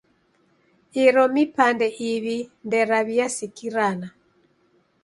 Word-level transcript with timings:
Iro 1.03 1.23
mipande 1.35 1.87
iw'i 2.09 2.37
nderaw'iasikirana. 2.65 4.07